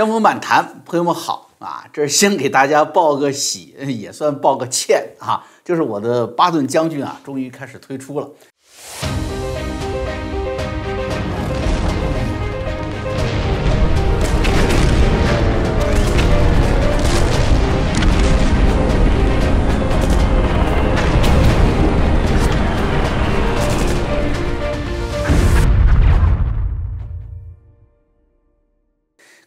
[0.00, 1.86] 江峰漫谈，朋友们好啊！
[1.92, 8.30] 这先给大家报个喜，也算报个歉啊，就是我的巴顿将军啊，终于开始推出了。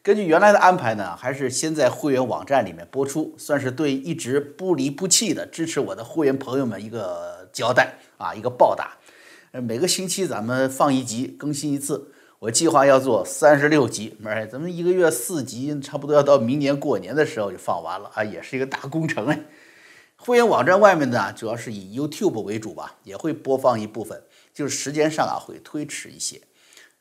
[0.04, 8.98] 根据原来的安排呢，还是先在会员网站里面播出，算是对一直不离不弃的支持我的会员朋友们一个交代啊，一个报答。
[9.54, 12.12] 每个星期咱们放一集，更新一次。
[12.40, 19.40] 我计划要做三十六集，哎，咱们一个月四集，差不多要到明年过年的时候就放完了啊，也是一个大工程哎。
[20.18, 24.22] 会员网站外面呢，主要是以 YouTube 为主吧，也会播放一部分，
[24.54, 26.42] 就是时间上啊会推迟一些。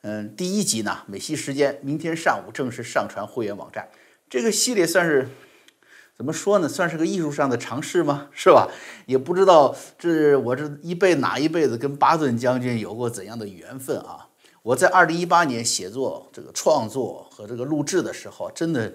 [0.05, 3.87] 嗯，第一集呢，美西时间明天上午正式上传会员网站。
[4.29, 5.29] 这个系列算是
[6.17, 6.67] 怎么说呢？
[6.67, 8.27] 算是个艺术上的尝试吗？
[8.33, 8.67] 是吧？
[9.05, 14.27] 也不知道这我这一辈哪一辈子跟巴顿将军有过怎样的缘分啊！
[14.61, 18.93] 我在二零一八年写作、这个创作和这个录制的时候，真的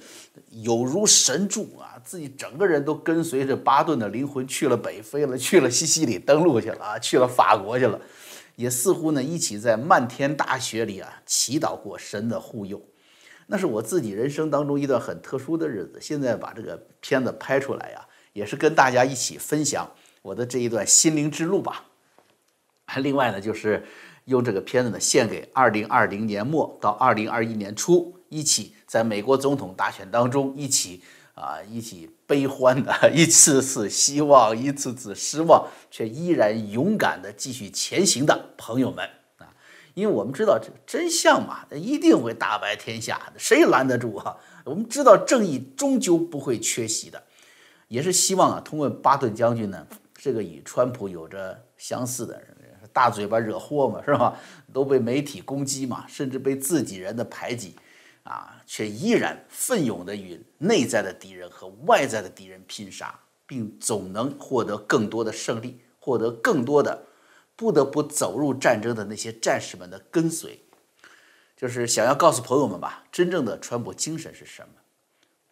[0.50, 1.96] 有如神助啊！
[2.04, 7.98] 自己整个人都跟随着巴顿的灵魂去了北非了，去了西西里登陆去了啊，去了法国去了。
[8.58, 12.82] 也似乎呢，一起在漫天大雪里啊祈祷过神的护佑，
[13.46, 16.00] 那是我自己人生当中一段很特殊的日子。
[16.00, 19.88] 现在把这个片子拍出来呀，也是跟大家一起分享
[20.22, 21.84] 我的这一段心灵之路吧。
[22.96, 23.86] 另外呢，就是
[24.24, 31.00] 用这个片子呢献给二零二零年末到二零二一年初，一起在美国总统大选当中一起。
[31.38, 39.08] 啊，一起悲欢的， 一次次希望，一次次失望，却依然勇敢的继续前行的朋友们
[39.38, 39.46] 啊！
[39.94, 44.36] 因为我们知道这真相嘛，一定会大白天下的，谁拦得住啊？
[44.64, 47.22] 我们知道正义终究不会缺席的，
[47.86, 52.42] 也是希望啊，通过巴顿将军呢，这个与川普有着相似的
[52.92, 54.36] 大嘴巴惹祸嘛，是吧？
[54.72, 57.76] 都被媒体攻击嘛，甚至被自己人的排挤。
[58.28, 67.06] 啊，却依然奋勇地与内在的敌人和外在的敌人拼杀，并总能获得更多的胜利，获得更多的
[67.56, 70.62] 不得不走入战争的那些战士们的跟随。
[71.56, 74.74] 就是想要告诉朋友们吧，真正的传播精神是什么？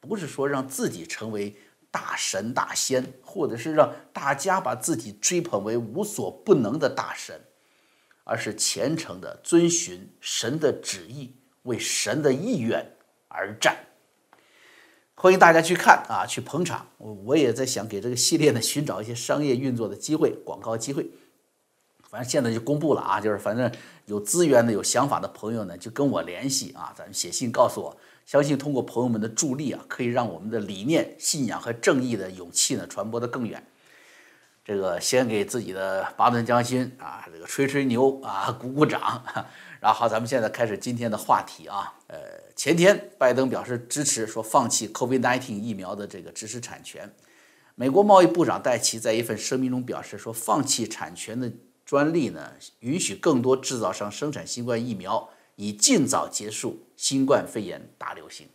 [0.00, 1.56] 不是说让自己成为
[1.90, 7.40] 大神大仙，或者是让大家把自己追捧为无所不能的大神，
[8.24, 11.34] 而是虔诚地遵循神的旨意。
[11.66, 12.92] 为神的意愿
[13.28, 13.76] 而战，
[15.14, 16.88] 欢迎大家去看啊，去捧场。
[16.98, 21.10] 我我也在想给这个系列呢寻找一些商业运作的机会、广告机会。
[22.08, 23.70] 反正现在就公布了啊，就是反正
[24.06, 27.96] 有资源的、有想法的朋友呢，就跟我联系啊，咱们写信告诉我。
[28.24, 33.64] 相信通过朋友们的助力啊，可以让我们的理念、信仰和正义的勇气呢传播得更远。
[34.64, 39.24] 这个先给自己的巴顿将军啊，这个吹吹牛啊，鼓鼓掌。
[39.80, 41.94] 然后，咱们现在开始今天的话题啊。
[42.08, 42.18] 呃，
[42.54, 47.12] 前天拜登表示支持，说放弃 COVID-19 疫苗的这个知识产权。
[47.74, 51.52] 美国贸易部长戴奇在一份声明中表示说，放弃产权的
[51.84, 58.48] 专利呢，允许更多制造商生产新冠疫苗，以尽早结束新冠肺炎大流行。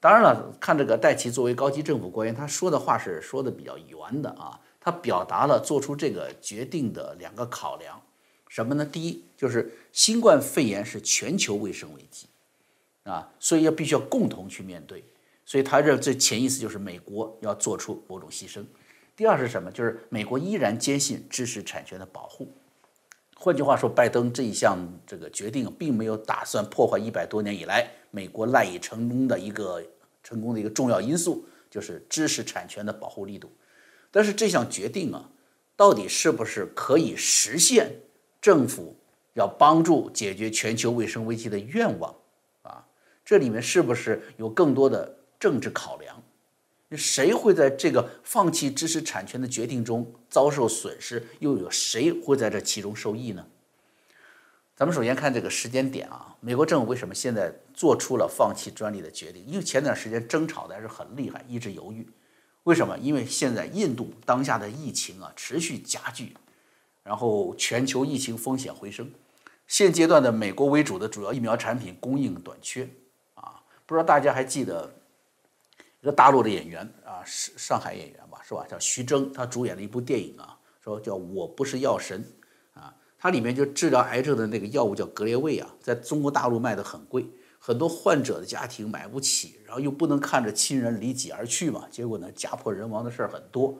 [0.00, 4.60] 当然了，看这个戴奇作为高级政府官员，他说的话是说的比较圆的啊。
[4.80, 8.00] 他表达了做出这个决定的两个考量。
[8.48, 8.84] 什么呢？
[8.84, 12.26] 第一就是新冠肺炎是全球卫生危机，
[13.04, 15.04] 啊，所以要必须要共同去面对。
[15.44, 18.64] 所以他这这潜意识就是美国要做出某种牺牲。
[19.14, 19.70] 第二是什么？
[19.70, 22.52] 就是美国依然坚信知识产权的保护。
[23.36, 29.82] 换句话说，拜登这一项这个决定并没有打算破坏一百多年以来美国赖以成功的一个
[30.24, 33.52] 成功的一个重要因素，就是知识产权的保护力度。
[34.10, 35.30] 但是这项决定啊，
[35.76, 38.00] 到底是不是可以实现？
[38.46, 38.94] 政府
[39.34, 42.14] 要帮助解决全球卫生危机的愿望
[42.62, 42.86] 啊，
[43.24, 46.22] 这里面是不是有更多的政治考量？
[46.92, 51.26] 谁会在这个放弃知识产权的决定中遭受损失？
[51.40, 53.44] 又有谁会在这其中受益呢？
[54.76, 59.44] 咱们首先看这个时间点啊，美国政府为什么现在做出了放弃专利的决定？
[59.44, 62.08] 因为前段时间争吵的还是很厉害，一直犹豫。
[62.62, 62.96] 为什么？
[62.98, 66.36] 因为现在印度当下的疫情啊持续加剧。
[67.06, 69.08] 然后全球疫情风险回升，
[69.68, 72.88] 现阶段的美国为主的主要疫苗产品供应短缺
[73.34, 74.92] 啊，不知道大家还记得
[76.00, 78.66] 一个大陆的演员啊，是上海演员吧，是吧？
[78.68, 82.24] 叫徐峥，他主演了一部电影啊，说叫我不是药神
[82.74, 87.24] 啊，它里面就治疗癌症的那个药物叫格列卫啊，在中国大陆卖的很贵，
[87.60, 93.78] 很多患者的家庭买不起，然后又不能看着亲人离己而去嘛，结果呢，家破人亡的事儿很多。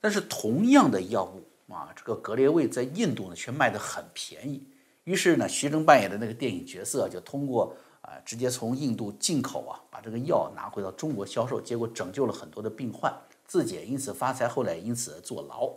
[0.00, 4.66] 但是同样的药物啊，这个格列卫在印度呢却卖得很便宜。
[5.04, 13.12] 于是呢，徐峥扮演的那个电影角色就通过啊，直接从印度进口啊，把这个药拿回到中国销售，结果拯救了很多的病患，
[13.46, 15.70] 自己也因此发财，后来因此坐牢。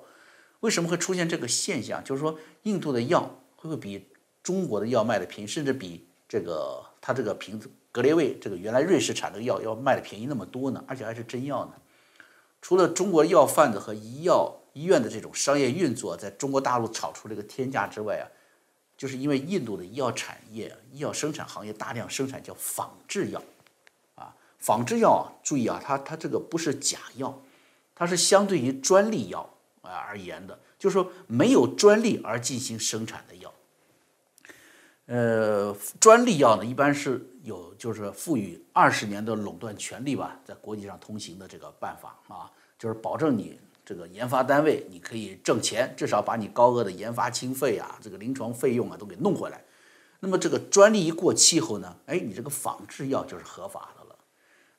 [0.61, 2.03] 为什么会出现这个现象？
[2.03, 3.21] 就是说，印度的药
[3.55, 4.07] 会不会比
[4.41, 10.83] 中国的药卖的便宜，甚至比这个它这个瓶子格列卫这个原来瑞士产的药要卖的便宜那么多呢？
[10.87, 11.73] 而且还是真药呢？
[12.61, 18.25] 除了中国药贩子和医药医院的这种商业运作，在中国大陆炒出这个天价之外啊，
[18.95, 23.41] 就是因为印度的医药产业、医药生产行业大量生产叫仿制药，
[24.13, 27.41] 啊，仿制药啊，注意啊，它它这个不是假药，
[27.95, 29.49] 它是相对于专利药
[29.81, 33.51] 啊而言的，就是说没有专利而进行生产的药。
[35.07, 49.63] 呃，专利药呢，一般是有就是赋予二十年的垄断权利吧，在国际上通行的这个办法啊，就是保证你这个研发单位你可以挣钱，至少把你高额的研发经费啊、这个临床费用啊都给弄回来。
[50.19, 54.17] 那么这个专利一过期后呢，哎，你这个仿制药就是合法的了。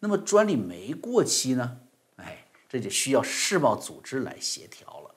[0.01, 1.79] 那么专利没过期呢，
[2.17, 5.15] 哎，这就需要世贸组织来协调了。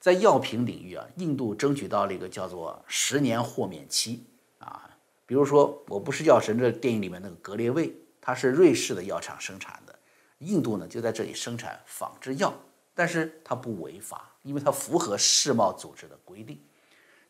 [0.00, 4.26] 在药品领域啊，印度争取到了一个叫做十年豁免期
[4.58, 4.90] 啊。
[5.26, 9.96] 比如说，我不是药神这电影里面那个格列卫，它是瑞士的药厂生产的，
[10.38, 12.52] 印度呢就在这里生产仿制药，
[12.94, 16.58] 但是它不违法，因为它符合世贸组织的规定。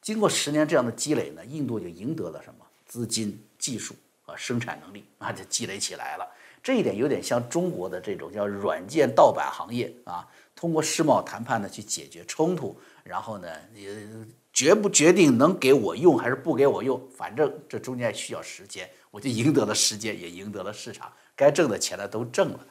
[0.00, 6.26] 经过十年这样的积累呢，印度就赢得了什么资金、技术和生产能力啊，就积累起来了。
[6.62, 14.06] 这一点有点像中国的这种叫软件盗版行业啊，通过世贸谈判呢去解决冲突，然后呢也。
[14.54, 22.66] 决不决定能给我用还是不给我用，反正这中间需要时间，我就赢得了时间，也赢得了市场，该挣的钱呢都挣了。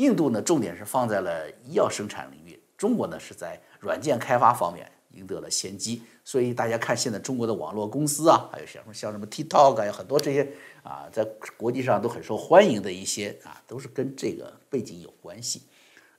[0.00, 6.02] 印度呢重点是放在了医药生产领域，中国呢是在软件开发方面赢得了先机。
[6.24, 10.48] 所以大家看现在中国的网络公司啊，还有像什么像什么 TikTok 有很多这些
[10.82, 11.22] 啊，在
[11.56, 15.62] 国际上都很受欢迎的一些啊，都是跟这个背景有关系。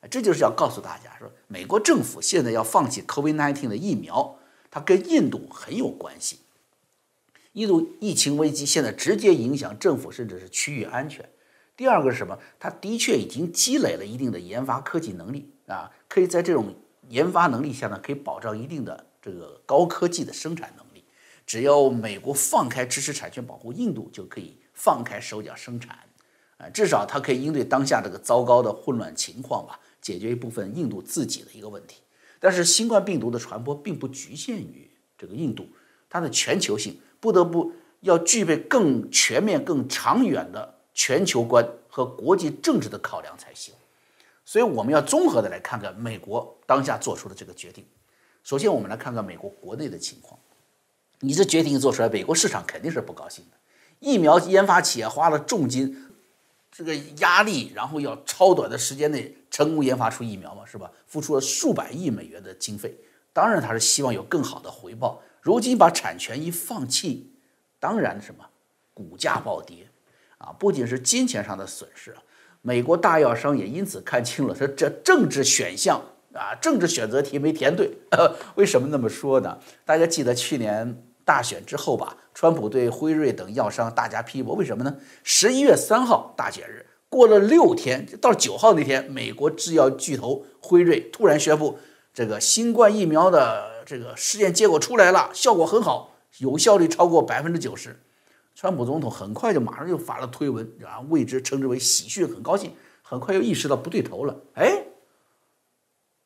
[0.09, 4.37] 这就是要告诉大家说，美国政府现在要放弃 COVID-19 的疫苗。
[4.73, 6.39] 它跟印度很有关系。
[7.53, 11.27] 印度疫情危机现在直接影响政府甚至是区域安全。
[11.81, 12.37] 第二个是什么？
[12.59, 16.75] 它的确已经积累了一定的研发科技能力啊，可以在这种
[17.09, 21.03] 研发能力下呢，可以保障一定的这个高科技的生产能力。
[21.43, 25.97] 只要美国放开知识产权保护，印度就可以放开手脚生产
[26.57, 32.03] 啊，至少它可以应对当下这个糟糕的混乱情况吧，解决一部分印度自己的一个问题。
[32.39, 35.67] 但是新冠病毒的传播并不局限于这个印度，
[36.07, 43.73] 它的全球性不得不要具备更全面、更长远的全球观和国际政治的考量才行。
[44.45, 47.85] 所以我们要综合的来看看美国当下做出的这个决定。
[48.43, 50.39] 首先，我们来看看美国国内的情况。
[51.19, 53.57] 你这决定一做出来，美国市场肯定是不高兴的。
[53.99, 56.07] 疫苗研发企业花了重金。
[56.73, 60.89] 这个压力，然后要超短的时间内成功研发出疫苗嘛，是吧？
[61.05, 62.95] 付出了数百亿美元的经费，
[63.33, 65.21] 当然他是希望有更好的回报。
[65.41, 67.29] 如今把产权一放弃，
[67.77, 68.45] 当然什么，
[68.93, 69.85] 股价暴跌，
[70.41, 72.15] 啊，不仅是金钱上的损失，
[72.61, 76.01] 美国大药商也因此看清了，说这政治选项
[76.33, 77.91] 啊，政治选择题没填对。
[78.55, 79.57] 为什么那么说呢？
[79.85, 81.03] 大家记得去年。
[81.23, 84.97] 大选之后吧，川普对辉瑞等药商大加批驳，为什么呢？
[85.23, 91.77] 十一月三号大选日过了六天，到九号那天，美国制药巨头辉瑞突然宣布，
[92.11, 98.01] 这个新冠疫苗的这个试验结果出来了，效果很好，有效率超过百分之九十。
[98.61, 102.71] 川普总统很快就马上就发了推文，然后为之称之为喜讯，很高兴。
[103.01, 104.83] 很快又意识到不对头了，哎。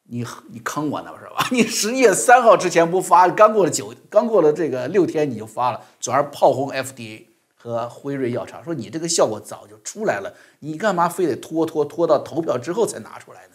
[0.07, 1.47] 你你坑我呢是吧？
[1.55, 7.23] 你十一月三号之前不发，刚过了九，刚过了这个六天你就发了，转而炮轰 FDA
[7.55, 13.53] 和辉瑞药厂，说你这个效果早就出来了，你干嘛非得拖拖拖到投票之后才拿出来呢？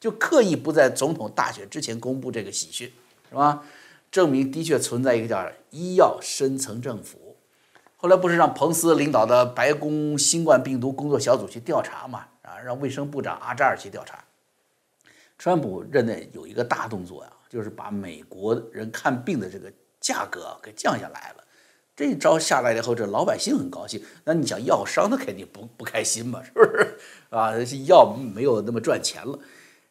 [0.00, 2.92] 就刻意不在总统大选之前公布这个喜讯，
[3.30, 3.62] 是吧？
[4.10, 7.25] 证明的确存在一个叫医药深层政府。
[7.96, 12.26] 后来不是让彭斯领导的白宫新冠病毒工作小组去调查嘛？
[12.42, 14.22] 啊，让卫生部长阿扎尔去调查。
[15.38, 21.44] 川普任内有一个大动作呀，就是把美国人看病的这个价格给降下来了。
[21.96, 24.02] 这一招下来以后，这老百姓很高兴。
[24.24, 26.98] 那你想，药商他肯定不不开心嘛，是不是？
[27.30, 27.52] 啊，
[27.86, 29.38] 药没有那么赚钱了。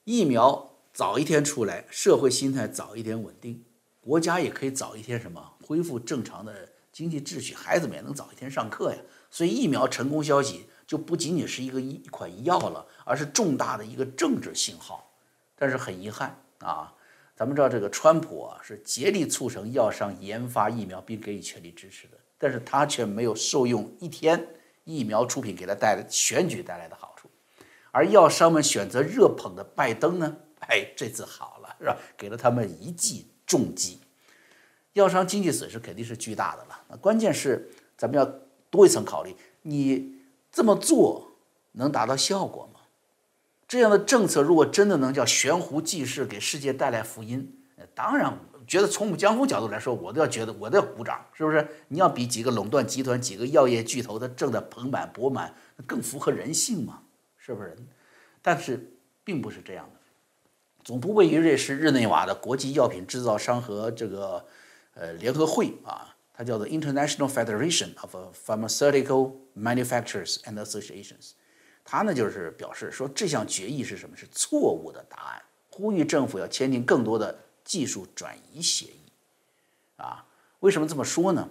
[0.03, 3.65] 疫苗早一天出来，社会心态早一点稳定，
[3.99, 6.53] 国家也可以早一天什么恢复正常的
[6.95, 8.97] 经济秩序，孩子们也能早一天上课呀。
[9.29, 15.13] 所以疫苗成功消息就不仅仅是一个一款药了，而是重大的一个政治信号。
[15.57, 16.93] 但是很遗憾啊，
[17.35, 24.47] 咱们知道这个川普啊是竭力促成药商研发疫苗并给予全力支持的，但是他却没有受用一天
[24.85, 27.29] 疫苗出品给他带来选举带来的好处，
[27.91, 30.37] 而药商们选择热捧的拜登呢，
[30.69, 31.97] 哎，这次好了是吧？
[32.15, 33.99] 给了他们一记重击，
[34.95, 36.81] 药商经济损失肯定是巨大的了。
[36.89, 38.25] 那关键是咱们要
[38.69, 40.15] 多一层考虑，你
[40.51, 41.31] 这么做
[41.73, 42.79] 能达到效果吗？
[43.67, 47.59] 这样的政策如果真的能叫悬壶济世，给世界带来福音，
[47.93, 51.67] 当然觉得从我们江湖角度来说，我都要觉得我都要鼓掌，是不是？
[51.89, 55.53] 你要比几个垄断集团、几个药业巨头的挣得盆满钵满
[55.85, 57.01] 更符合人性嘛？
[57.37, 57.75] 是不是？
[58.41, 58.93] 但是
[59.25, 59.99] 并不是这样的。
[60.83, 64.45] 总部位于瑞士日内瓦的国际药品制造商和这个
[64.95, 71.31] 呃联合会啊，它叫做 International Federation of Pharmaceutical Manufacturers and Associations。
[71.83, 74.17] 他呢就是表示说这项决议是什么？
[74.17, 79.11] 是错误的答案，呼吁政府要签订更多的技术转移协议。
[79.97, 80.25] 啊，
[80.61, 81.47] 为什么这么说呢？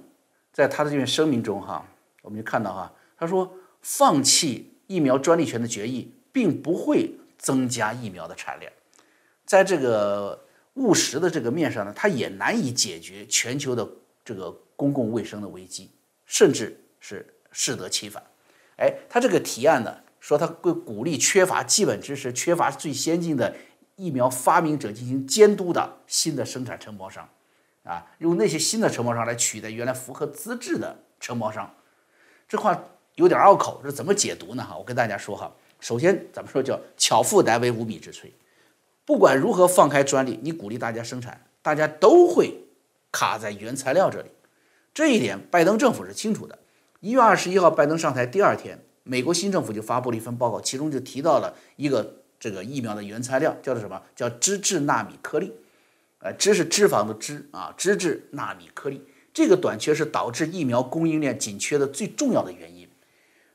[0.52, 1.86] 在他的这篇声明中，哈，
[2.22, 8.72] 我们就看到哈，他说放弃疫苗专利权的决议并不会增加疫苗的产量，
[9.46, 13.88] 在这个务实的这个面上呢，它也难以解决全球的
[14.24, 15.90] 这个公共卫生的危机，
[16.24, 18.22] 甚至是适得其反。
[18.76, 19.96] 哎，他这个提案呢？
[20.20, 23.54] 说他会鼓励缺乏基本知识、缺乏最先进的
[23.96, 27.28] 疫苗发明者进行监督的新的生产承包商，
[27.82, 31.70] 啊，用那些新的承包商来取代原来符合资质的承包商，
[32.48, 32.82] 这话
[33.16, 34.64] 有点拗口，这怎么解读呢？
[34.64, 38.30] 哈，我跟大家说哈，首先咱们说叫巧妇难为无米之炊，
[39.04, 42.64] 不管如何放开专利，你鼓励大家生产，大家都会
[43.12, 44.30] 卡在原材料这里，
[44.92, 46.58] 这一点拜登政府是清楚的。
[47.00, 48.78] 一月二十一号，拜登上台第二天。
[49.02, 54.00] 美国新政府就发布了一份报告，其中就提到了一个这个疫苗的原材料，叫做什么？
[54.16, 55.52] 叫脂质纳米颗粒。
[56.20, 59.02] 呃，脂是脂肪的脂啊，脂质纳米颗粒。
[59.34, 62.83] 这个短缺是导致疫苗供应链紧缺的最重要的原因。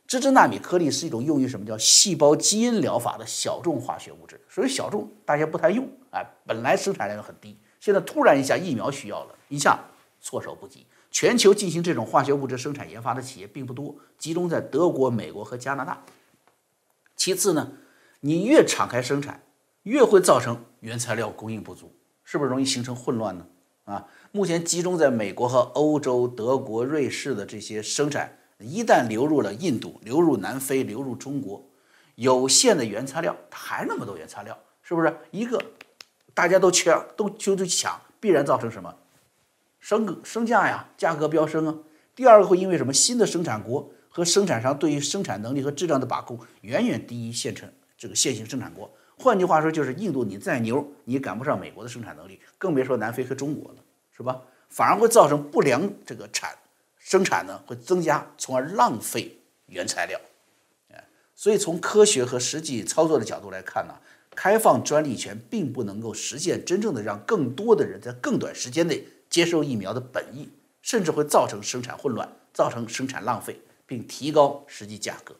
[0.09, 5.87] 脂质纳米颗粒是一种用于什么叫细胞基因疗法的小众化学物质，所以小众大家不太用。
[6.09, 9.79] 哎，本来生产量很低，现在突然一下疫苗需要了，一下
[10.19, 10.87] 措手不及。
[11.11, 16.03] 全球进行这种化学物质生产研发的企业并不多，集中在德国、美国和加拿大。
[17.15, 17.73] 其次呢，
[18.21, 19.43] 你越敞开生产，
[19.83, 23.45] 越会造成原材料供应不足，是不是容易形成混乱呢？
[23.85, 31.65] 啊，目前集中在美国和欧洲、德国、瑞士的这些生产，一旦流入了印度、流入南非、流入中国，
[32.15, 35.61] 有限的原材料，它还那么多原材料，是不是一个
[36.33, 38.93] 大家都缺，都就去抢，必然造成什么？
[39.79, 41.75] 升升价呀，价格飙升啊。
[42.13, 42.91] 第二个会因为什么？
[42.91, 48.91] 新的生产国和生产商对于生产能力和质量的把控远远低于现成这个现行生产国。
[49.17, 53.77] 换句话说，就是印度你再牛，你赶不上美国的生产能力，更别说南非和中国了，
[54.11, 54.41] 是吧？
[54.67, 56.51] 反而会造成不良这个产
[57.09, 60.21] 生产呢会增加，从而浪费原材料。
[61.33, 63.95] 所以从科学和实际操作的角度来看呢，
[64.35, 69.03] 开放专利权并不能够实现真正的让更多的人在更短时间内。
[69.27, 70.49] 接受疫苗的本意，
[70.81, 75.35] 甚至会造成生产混乱，造成生产浪费，并提高实际价格。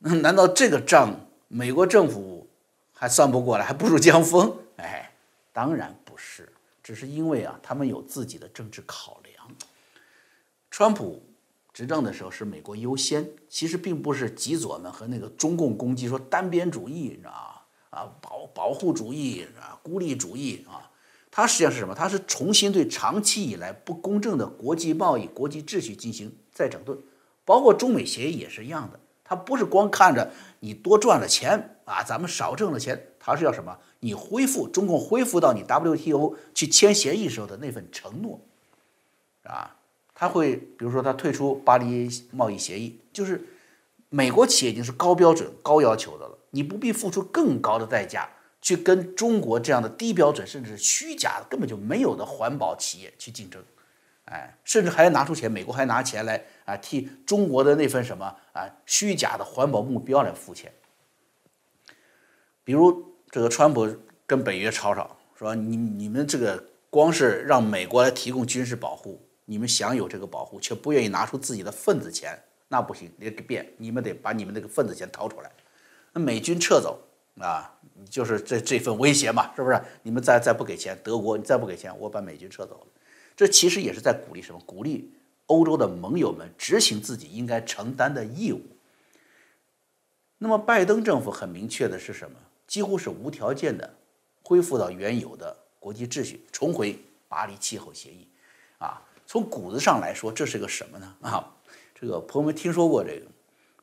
[0.20, 2.48] 难道这个账美国政府
[2.92, 4.56] 还算不过来，还不如江峰？
[4.76, 5.12] 哎，
[5.52, 9.35] 当然不是，只是因为啊，他们有自己的政治考量。
[10.76, 11.22] 川普
[11.72, 20.90] 执政的时候是美国优先，其实并不是极左们和那个中共攻击说单边主义，你知道啊啊保保护主义啊孤立主义啊。
[21.30, 21.94] 它实际上是什么？
[21.94, 26.98] 它是重新对长期以来不公正的国际贸易、国际秩序进行再整顿，
[27.46, 29.00] 包括中美协议也是一样的。
[29.24, 30.30] 它不是光看着
[30.60, 33.78] 你多赚了钱啊，咱们少挣了钱，它是要什么？
[34.00, 38.38] 你恢复中共恢复到你 WTO 去签协议时候的那份承诺，
[39.44, 39.75] 啊，
[40.16, 43.46] 他会比如说他退出巴黎贸易协议，就是
[44.08, 48.30] 美国企业已经是高标准、高要求的了，你不必付出更高的代价。
[48.62, 53.62] 去跟中国这样的低标准甚至是虚假的根本就没有的环保企业去竞争，
[54.24, 60.72] 哎，甚至还要拿出钱，美国还拿钱来啊替中国的那份什么啊虚假的环保目标来付钱。
[62.64, 63.88] 比如这个川普
[64.26, 72.38] 跟北约吵吵，说你你们这个光是让美国来提供军事保护，你们享有这个保护，却不愿意拿出自己的份子钱，
[72.68, 75.50] 那不行，你变，你们得把你们那个份子钱掏出来，
[76.12, 77.02] 那美军撤走。
[77.38, 77.70] 啊，
[78.08, 79.78] 就是这这份威胁嘛，是不是？
[80.02, 82.86] 你们再再不给钱，德国你再不给钱，我把美军撤走了。
[83.36, 84.58] 这其实也是在鼓励什么？
[84.64, 85.12] 鼓励
[85.44, 88.62] 欧洲的盟友们执行自己应该承担的义务。
[90.38, 92.38] 那么，拜登政府很明确的是什么？
[92.66, 93.98] 几乎是无条件的
[94.42, 96.98] 恢复到原有的国际秩序，重回
[97.28, 98.26] 巴黎气候协议。
[98.78, 101.14] 啊，从骨子上来说，这是个什么呢？
[101.20, 101.54] 啊，
[101.94, 103.26] 这个朋友们听说过这个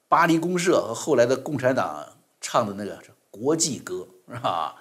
[0.07, 2.07] 巴黎公社和后来的共产党
[2.39, 4.75] 唱的那个国际歌是吧？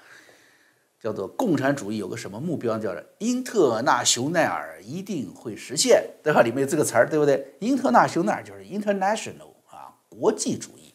[1.01, 2.79] 叫做共产主义有个什么目标？
[2.79, 6.43] 叫做英特纳雄耐尔一定会实现，对吧？
[6.43, 7.57] 里面有这个词儿，对不对？
[7.59, 10.95] 英特纳雄耐尔就是 international 啊，国际主义。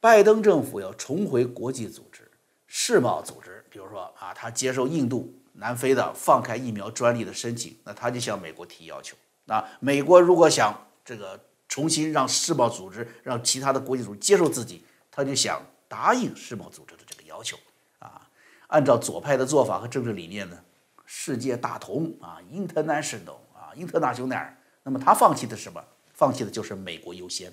[0.00, 2.30] 拜登政府要重回国际组织、
[2.66, 9.14] 世贸组织，比如说啊，他接受印度、南非的放开疫苗专利的申请，那他就向美国提要求。
[9.44, 10.74] 那美国如果想
[11.04, 11.38] 这个
[11.68, 17.58] 重新让世贸组织、让其他的国际组织接受自己，他就想答应世贸组织的这个要求
[17.98, 18.26] 啊。
[18.68, 20.58] 按照左派的做法和政治理念呢，
[21.04, 24.48] 世界大同啊，international 啊，international，
[24.82, 25.84] 那么他放弃的什么？
[26.14, 27.52] 放弃的就是美国优先。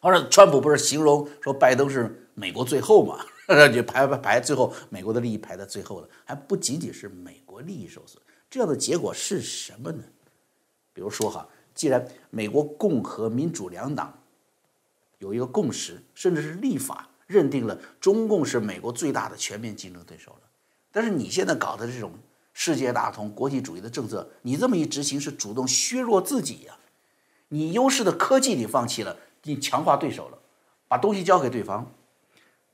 [0.00, 3.24] 而川普不是形容说拜登是美国最后嘛？
[3.72, 10.02] 就排排排最后，美国的利益排在最后了，还不仅仅是美国利益受损，这样的结果是什么呢？
[10.92, 14.12] 比如说哈，既然美国共和民主两党
[15.18, 20.48] 有一个共识，甚至是立法认定了中共是美国最大的全面竞争对手了，
[20.90, 22.12] 但是你现在搞的这种
[22.52, 26.76] 世界大同、国际主义的政策，你这么一执行是主动削弱自己呀，
[27.48, 29.16] 你优势的科技你放弃了。
[29.42, 30.38] 你强化对手了，
[30.88, 31.94] 把东西交给对方，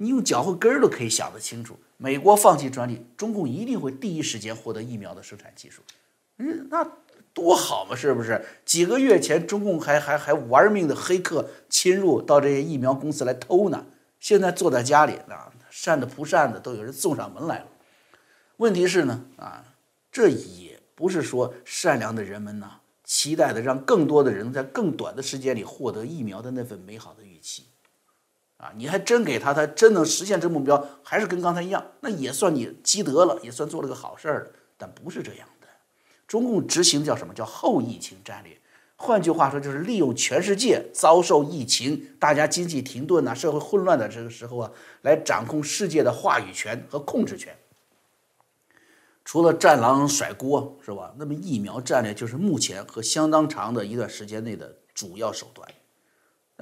[0.03, 1.79] 你用脚后跟儿都可以想得清楚。
[1.97, 5.81] 美国放弃专利，中共一定会第一时间获得疫苗的生产技术。
[6.39, 6.85] 嗯，那
[7.33, 8.45] 多好嘛，是不是？
[8.65, 13.87] 几个月前，中共还还还玩命的黑客侵入到这些疫苗公司来偷呢，
[14.19, 17.67] 现在坐在家里啊，扇的扑扇子都有人送上门来了。
[18.57, 19.65] 问题是呢，啊，
[20.11, 22.71] 这也不是说善良的人们呢。
[23.05, 27.67] 期待的让更多的人在更短的时间里获得疫苗的那份美好的预期，
[28.63, 34.51] 啊，你还真给他，他真能实现这目标，还是跟刚才一样，那也算你积德了，也算做了个好事儿了。
[34.79, 35.67] 但不是这样的，
[36.29, 38.57] 中共执行叫什么叫后疫情战略？
[38.95, 47.53] 换句话说，就是利用全世界遭受疫情、大家经济停顿呐、社会混乱的这个时候啊，来掌控世界的话语权和控制权。
[49.25, 51.13] 除了战狼甩锅是吧？
[51.17, 55.69] 那么疫苗战略就是目前和相当长的一段时间内的主要手段。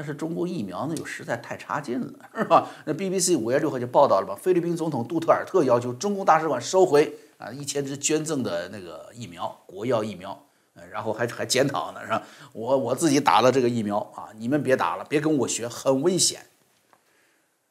[0.00, 2.70] 但是中国疫苗呢又实在太差劲了，是吧？
[2.86, 4.34] 那 BBC 五月六号就报道了吧？
[4.34, 10.42] 菲律宾总统杜特尔特要求中共大使馆收回啊一千支捐赠的那个疫苗，国药疫苗，
[10.90, 12.22] 然后还还检讨呢，是吧？
[12.54, 16.46] 我我自己打了这个疫苗啊，你们别打了，别跟我学，很危险。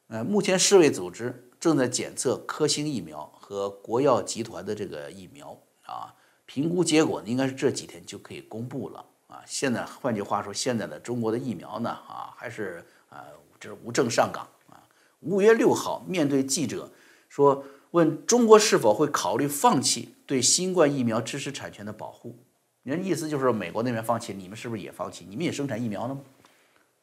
[0.10, 3.32] 呃，目前世卫组织正在检测科兴疫苗。
[3.50, 6.13] 和国药集团的这个疫苗啊，
[6.46, 9.42] 评估结果应该是这几天就可以公布了啊。
[9.46, 13.24] 现在换句话说，现在的中国的疫苗呢啊，还是啊，
[13.58, 14.84] 这是无证上岗啊。
[15.22, 16.92] 五月六号，面对记者
[17.30, 22.36] 说问中国是否会考虑放弃对新冠疫苗知识产权的保护，
[22.84, 25.26] 人意思就是说美国那边放弃，你们是不是也放弃？
[25.30, 26.22] 你们也生产疫苗了吗？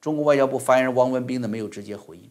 [0.00, 2.30] 中国外交部发言人汪文斌呢没有直接回应，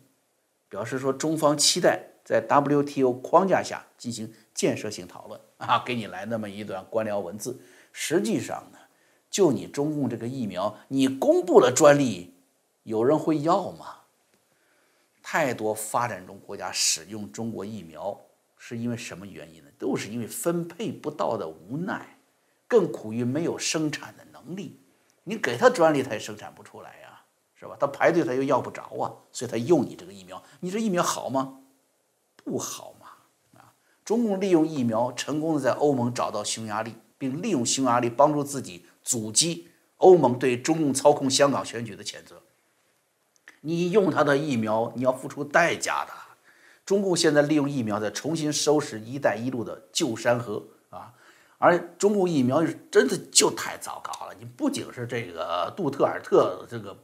[0.70, 2.12] 表示说中方期待。
[2.26, 7.62] 在 WTO 框架下进行建设性讨论 啊，给你来那么一段官僚文字。
[7.92, 8.80] 实际上呢，
[9.30, 12.34] 就你中共这个疫苗，你公布了专利，
[12.84, 13.98] 有人会要吗？
[15.22, 18.20] 太多发展中国家使用中国疫苗
[18.58, 19.70] 是因为什么原因呢？
[19.78, 22.18] 都是因为分配不到的无奈，
[22.68, 24.80] 更苦于没有生产的能力。
[25.24, 27.22] 你给他专利，他也生产不出来呀，
[27.56, 27.76] 是吧？
[27.80, 30.42] 他排队他又要不着啊，所以他用你这个疫苗。
[30.60, 31.60] 你这疫苗好吗？
[32.36, 33.74] 不好嘛啊！
[34.06, 42.41] 中共利用疫苗成功的在欧盟找到匈牙利，并利用匈牙利帮助自己阻击欧盟对中共操控香港选举的谴责。
[43.62, 46.12] 你用他的疫苗，你要付出代价的。
[46.86, 51.13] 中共现在利用疫苗在重新收拾“一带一路”的旧山河啊！
[51.58, 54.36] 而中共疫苗真的就太糟糕了。
[54.38, 56.96] 你不仅是这个杜特尔特这个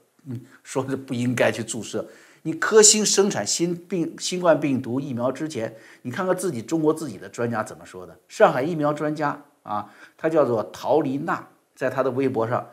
[0.62, 2.08] 说是不应该去注射。
[2.44, 8.20] 你科兴生产新病新冠病毒疫苗之前，你看看自己中国自己的专家怎么说的？
[8.28, 11.48] 上海疫苗专家啊，他叫做陶丽娜，
[11.82, 12.70] 在他的微博上，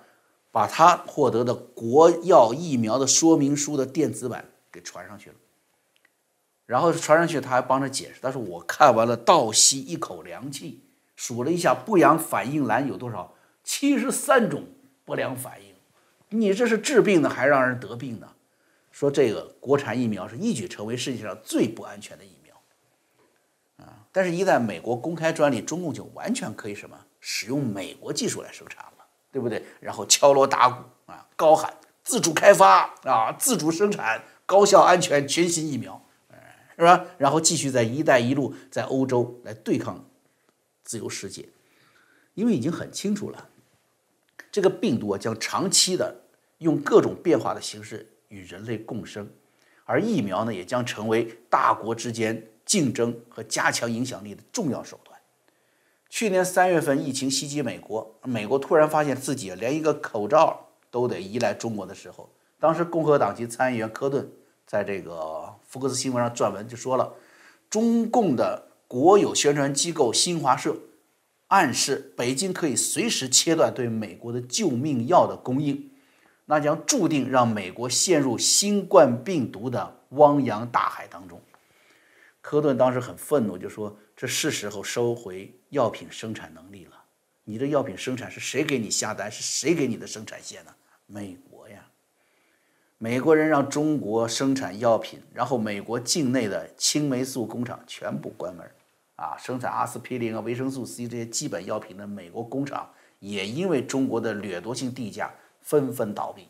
[0.53, 5.37] 把他获得的国药疫苗的说明书的电子版给传上去了。
[6.67, 10.83] 然后传上去，他还帮着解释，他说我看完了，倒吸一口凉气，
[11.17, 13.33] 数了一下不良反应栏有多少，
[13.65, 14.65] 七十三种
[15.07, 15.75] 不良反应。
[16.29, 18.35] 你这是治病的，还让人得病呢？
[18.93, 22.55] 说这个国产疫苗是一举成为世界上最不安全的疫苗，
[23.87, 24.05] 啊！
[24.13, 28.98] 但是，一旦美国公开专利，中共就完全可以什么使用美国技术来生产了，
[29.31, 29.65] 对不对？
[29.81, 36.03] 然后敲锣打鼓啊，高喊自主开发啊，自主生产，高效安全全新疫苗，
[36.77, 37.05] 是吧？
[37.19, 40.05] 然后继续在“一带一路”在欧洲来对抗
[40.83, 41.49] 自由世界，
[42.35, 43.49] 因为已经很清楚了，
[44.51, 46.23] 这个病毒啊将长期的
[46.59, 49.31] 用各种变化的形式与人类共生，
[49.85, 55.08] 而疫苗呢也将成为大国之间竞争和加强影响力的重要手段。
[56.09, 64.27] 去年三月份，疫情袭击美国，美国突然发现自己连一个口罩都得依赖中国的时候，当时共和党籍参议员科顿
[64.67, 67.13] 在这个福克斯新闻上撰文就说了，
[67.69, 70.77] 中共的国有宣传机构新华社
[71.49, 75.91] 暗示北京可以随时切断对美国的救命药的供应，
[76.47, 81.39] 那将注定让美国陷入新冠病毒的汪洋大海当中。
[82.41, 83.95] 科顿当时很愤怒，就说。
[84.19, 87.05] 这是时候收回药品生产能力了。
[87.45, 89.31] 你的药品生产是谁给你下单？
[89.31, 90.75] 是谁给你的生产线呢？
[91.07, 91.87] 美国呀！
[92.99, 98.69] 美国人让中国生产药品，然后美国境内的青霉素工厂全部关门
[99.15, 99.39] 啊！
[99.39, 106.49] 生产阿司匹林啊、维生素 C 这些基本药品的美国工厂也因为中国的掠夺性地价纷纷倒闭。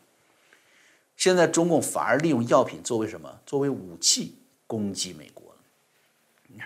[1.15, 3.39] 现在中共反而利用药品作为什么？
[3.45, 5.48] 作为武器攻击美国。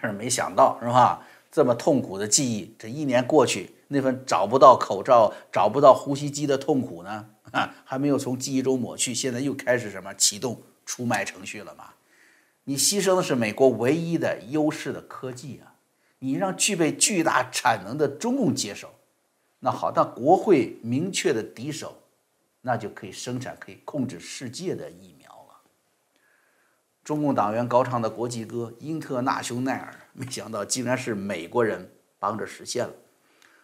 [0.02, 1.26] 是没想到是吧？
[1.52, 7.30] 这么痛苦的记忆，这一年过去，那份找不到口罩、找不到呼吸机的痛苦呢？
[7.52, 11.94] 啊，还没有从记忆中抹去，现在又开始什么启动出卖程序了吗？
[12.64, 15.76] 你牺牲的是美国唯一的优势的科技啊！
[16.20, 18.90] 你让具备巨大产能的中共接手，
[19.60, 21.96] 那好，那国会明确的敌手，
[22.62, 25.13] 那就可以生产、可以控制世界的疫。
[27.04, 32.94] 中共党员高唱的国际歌《英特纳雄耐尔》，没想到竟然是美国人帮着实现了。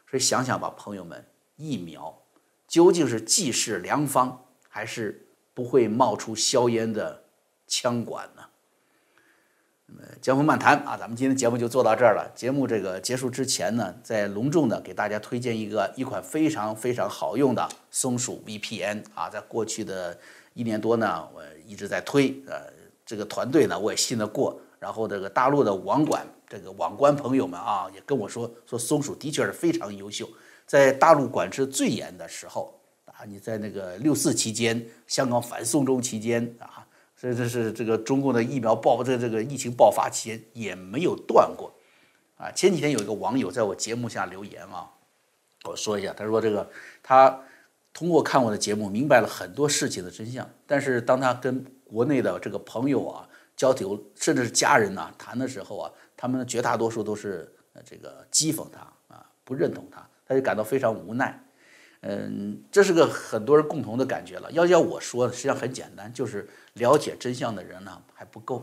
[0.10, 1.26] 所以想想吧，朋友们，
[1.56, 2.22] 疫苗
[2.68, 7.24] 究竟是济世良方，还是不会冒出硝烟的
[7.66, 8.44] 枪管呢？
[9.86, 12.30] 那么江湖漫谈啊，咱们今天节目就做到这儿了。
[12.36, 20.20] 节目这个结束之前呢，再隆重的给大家推荐一个一款非常非常好用的松鼠 VPN 啊，在过去的
[20.54, 22.78] 一年多呢，我一直在推呃。
[23.10, 24.62] 这个团队呢，我也信得过。
[24.78, 30.30] 然后这个大陆的网管，这个网关朋友们啊，也跟我说，说松鼠的确是非常优秀。
[30.68, 36.86] 在大陆管制最严的时候啊，你在那个六四期间，香港反送中期间啊，
[37.20, 41.74] 这这是这个中共的疫苗爆这这个疫情爆发期间也没有断过
[42.38, 42.52] 啊。
[42.52, 44.88] 前几天有一个网友在我节目下留言啊，
[45.66, 46.70] 我说一下，他说这个
[47.02, 47.42] 他
[47.92, 57.52] 通过看我的节目，明白了很多事情的真相，但是当他跟国内的这个朋友啊，交流甚至是家人呐，谈的时候啊，他们绝大多数都是
[57.84, 58.82] 这个讥讽他
[59.14, 61.44] 啊，不认同他，他就感到非常无奈。
[62.02, 64.50] 嗯，这是个很多人共同的感觉了。
[64.52, 68.62] 要要我说，实际上很简单，就是了解真相的人呢还不够，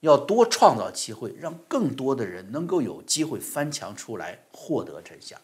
[0.00, 5.38] 要多创造机会，让更多的人能够有机会翻墙出来获得真相。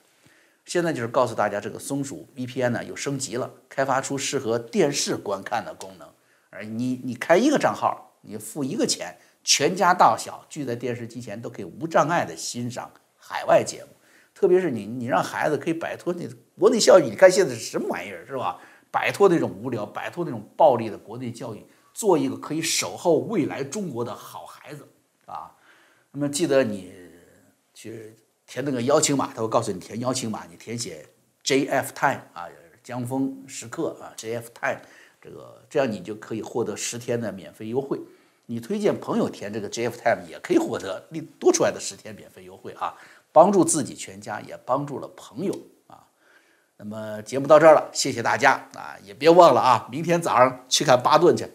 [0.64, 6.08] 现在就是告诉大家，这个松鼠 VPN 呢有升级了，开发出适合电视观看的功能。
[6.52, 13.88] 而你你开一个账号，你付一个钱，全家大小聚在电视机前都可以无障碍的欣赏海外节目。
[14.34, 18.60] 特别是你你让孩子可以摆脱那国内教育，你看现在是什么玩意儿是吧？
[18.90, 24.86] 摆脱那种无聊，摆脱那种暴力的国内教育，做一个可以守候未来中国的好孩子
[25.24, 25.50] 啊。
[26.10, 26.92] 那么记得你
[27.72, 28.14] 去
[28.46, 31.06] 填那个邀请码，他会告诉你填邀请码，你填写
[31.42, 32.46] JF Time 啊，
[32.82, 34.82] 江峰时刻啊，JF Time。
[35.22, 38.00] 这个这样你就可以获得十天的免费优惠，
[38.46, 42.94] 你推荐朋友填这个 JF Time 也可以获得你多出来的十天免费优惠啊，
[43.30, 45.56] 帮助自己全家也帮助了朋友
[45.86, 46.04] 啊。
[46.76, 51.48] 那么节目到这儿了，谢谢大家啊，也别忘了啊，明天早上去看巴顿去。